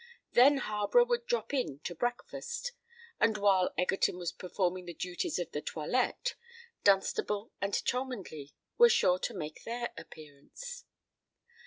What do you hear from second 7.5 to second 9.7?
and Cholmondeley were sure to make